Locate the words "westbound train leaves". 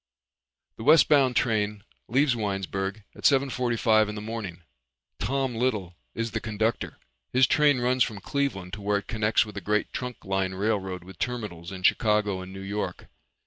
0.83-2.35